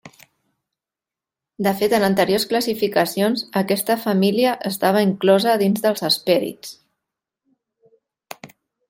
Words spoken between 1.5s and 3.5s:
De fet, en anteriors classificacions